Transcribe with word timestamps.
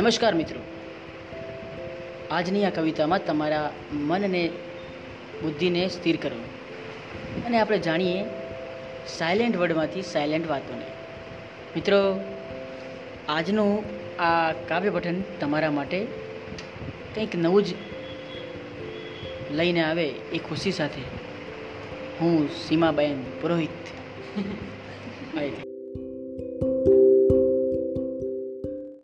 નમસ્કાર 0.00 0.34
મિત્રો. 0.34 0.60
આજની 2.30 2.64
આ 2.64 2.70
કવિતામાં 2.70 3.26
તમારા 3.26 3.72
મનને 3.92 4.48
બુદ્ધિને 5.42 5.88
સ્થિર 5.88 6.16
કરવું. 6.16 6.44
અને 7.44 7.58
આપણે 7.58 7.78
જાણીએ 7.78 8.24
સાયલેન્ટ 9.08 9.56
વર્ડમાંથી 9.56 10.02
સાયલેન્ટ 10.02 10.50
વાતોને. 10.50 10.84
મિત્રો 11.76 12.20
આજનું 13.28 13.84
આ 14.22 14.52
કાવ્ય 14.52 14.90
પઠન 14.90 15.22
તમારા 15.40 15.70
માટે 15.70 16.06
કંઈક 17.14 17.36
નવું 17.36 17.62
જ 17.62 17.66
લઈને 19.50 19.82
આવે 19.82 20.08
એ 20.08 20.38
ખુશી 20.38 20.72
સાથે. 20.72 21.02
હું 22.20 22.48
સીમાબેન 22.48 23.22
પુરોહિત. 23.22 23.86
આવી 25.38 25.69